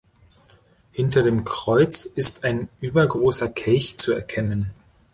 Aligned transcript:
Hinter 0.93 1.21
dem 1.21 1.43
Kreuz 1.43 2.05
ist 2.05 2.43
ein 2.43 2.69
übergroßer 2.79 3.49
Kelch 3.49 3.99
zu 3.99 4.13
erkennen. 4.13 4.71